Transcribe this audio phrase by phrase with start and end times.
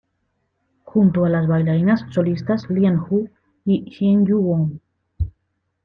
[0.83, 3.27] Junto a las bailarinas solistas Lian Ho
[3.65, 4.81] y Chien-Ju Wang.